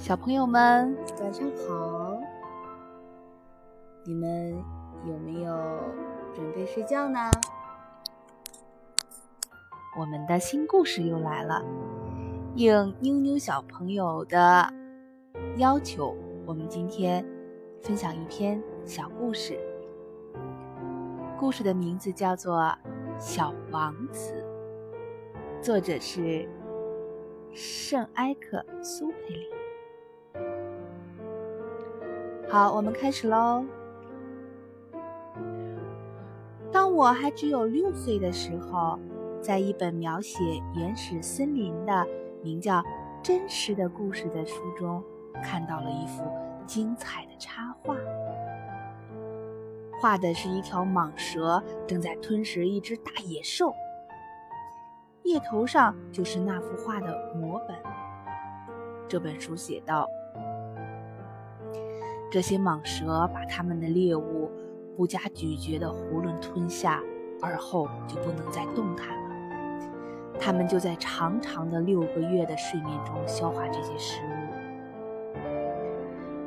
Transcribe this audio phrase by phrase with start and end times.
[0.00, 2.18] 小朋友们，晚上好！
[4.02, 4.50] 你们
[5.06, 5.54] 有没有
[6.34, 7.18] 准备睡觉呢？
[9.98, 11.62] 我们的新故事又来了，
[12.56, 14.72] 应妞妞小朋友的
[15.58, 17.22] 要求，我们今天
[17.82, 19.60] 分享一篇小故事。
[21.38, 22.56] 故事的名字叫做
[23.18, 24.32] 《小王子》，
[25.62, 26.48] 作者是
[27.52, 29.59] 圣埃克苏佩里。
[32.50, 33.64] 好，我们开始喽。
[36.72, 38.98] 当我还只有六岁的时候，
[39.40, 40.40] 在一本描写
[40.74, 42.04] 原始森林的
[42.42, 42.78] 名叫
[43.22, 45.00] 《真实的故事》的书中，
[45.44, 46.24] 看到了一幅
[46.66, 47.94] 精彩的插画。
[50.00, 53.72] 画的是一条蟒蛇正在吞食一只大野兽，
[55.22, 57.76] 页头上就是那幅画的摹本。
[59.06, 60.08] 这本书写道。
[62.30, 64.48] 这些蟒蛇把它们的猎物
[64.96, 67.02] 不加咀嚼的囫囵吞下，
[67.42, 69.30] 而后就不能再动弹了。
[70.38, 75.38] 它们就在长长的六个月的睡眠中消化这些食物。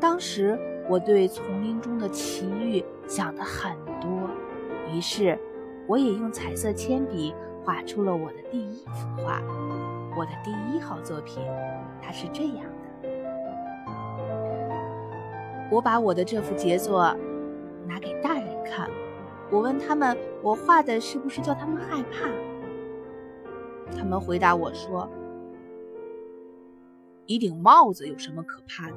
[0.00, 0.58] 当时
[0.88, 4.30] 我对丛林中的奇遇想的很多，
[4.92, 5.36] 于是
[5.88, 9.42] 我也用彩色铅笔画出了我的第一幅画，
[10.16, 11.42] 我的第一号作品。
[12.00, 12.71] 它是这样。
[15.72, 17.04] 我把我的这幅杰作
[17.88, 18.90] 拿给大人看，
[19.50, 20.14] 我问他们
[20.44, 22.28] ：“我画的是不是叫他们害怕？”
[23.96, 25.08] 他们回答我说
[27.24, 28.96] ：“一顶帽子有什么可怕的？”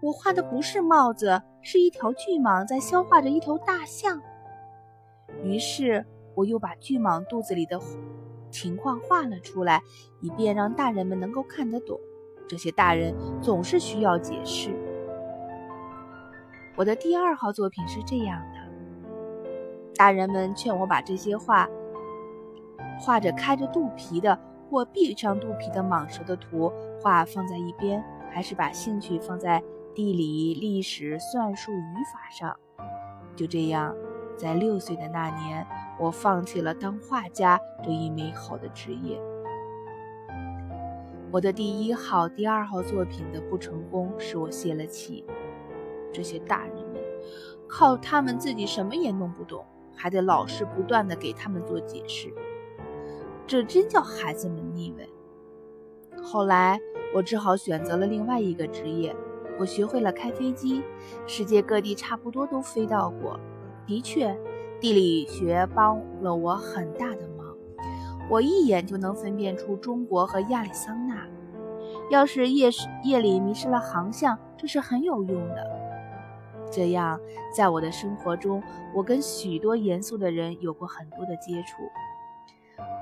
[0.00, 4.18] 我画的不是帽子，是一条巨蟒在消化着一头大象。
[5.42, 7.78] 于是我又把巨蟒肚子里的
[8.50, 9.82] 情况画了出来，
[10.22, 12.00] 以便让大人们能够看得懂。
[12.48, 14.74] 这些大人总是需要解释。
[16.76, 18.58] 我的第二号作品是这样的：
[19.94, 21.68] 大人们劝我把这些画
[23.00, 24.38] 画着开着肚皮的
[24.68, 29.62] 或闭上肚皮的蟒蛇的图画放在一边，还是把兴趣放在
[29.94, 32.56] 地理、历史、算术、语法上。
[33.36, 33.94] 就这样，
[34.36, 35.64] 在六岁的那年，
[35.98, 39.20] 我放弃了当画家这一美好的职业。
[41.34, 45.24] 我的第一号、第二号作品的不成功使我泄了气。
[46.12, 47.02] 这些大人们
[47.66, 49.64] 靠他们自己什么也弄不懂，
[49.96, 52.32] 还得老师不断的给他们做解释，
[53.48, 55.10] 这真叫孩子们腻味。
[56.22, 56.78] 后来
[57.12, 59.12] 我只好选择了另外一个职业，
[59.58, 60.84] 我学会了开飞机，
[61.26, 63.40] 世界各地差不多都飞到过。
[63.88, 64.38] 的确，
[64.78, 67.56] 地理学帮了我很大的忙。
[68.30, 71.03] 我一眼就能分辨出中国和亚利桑。
[72.10, 72.68] 要是夜
[73.02, 75.66] 夜里迷失了航向，这是很有用的。
[76.70, 77.20] 这样，
[77.56, 78.62] 在我的生活中，
[78.94, 81.82] 我跟许多严肃的人有过很多的接触。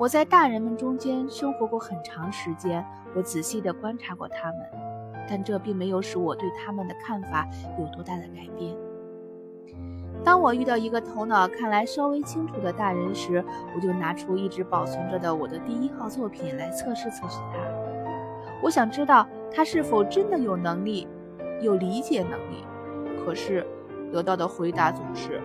[0.00, 4.60] 我在大人们中间生活过很长时间，我仔细地观察过他们，
[5.28, 7.46] 但这并没有使我对他们的看法
[7.78, 8.74] 有多大的改变。
[10.24, 13.44] 当我遇到一个头脑看来稍微清楚的大人时，
[13.74, 17.77] 我就拿出一直保存着的我的第一号作品来测试测试他。
[18.62, 21.06] 我想知道他是否真的有能力，
[21.60, 22.64] 有理解能力。
[23.24, 23.66] 可是
[24.12, 25.40] 得到的回答总是：“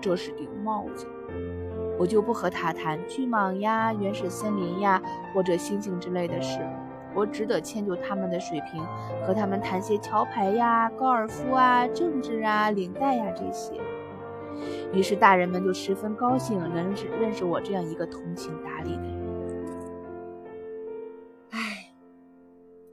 [0.00, 1.06] 这是顶帽子。”
[1.98, 5.00] 我就不和他谈巨蟒呀、原始森林呀
[5.32, 6.58] 或者星星之类的事。
[7.14, 8.84] 我只得迁就他们的水平，
[9.24, 13.74] 和他们谈些桥牌呀、高尔夫啊、政治啊、领带呀这些。
[14.92, 19.23] 于是大人们就十分高兴能认识我这样一个通情达理的人。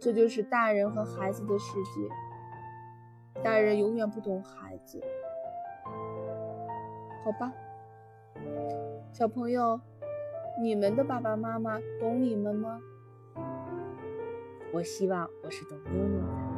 [0.04, 3.44] 这就是大人和孩子的世界。
[3.44, 5.00] 大人永远不懂孩子，
[7.24, 7.54] 好吧？
[9.12, 9.80] 小朋友，
[10.60, 12.82] 你们的爸爸妈妈懂你们吗？
[14.74, 16.51] 我希望我是懂妞妞的。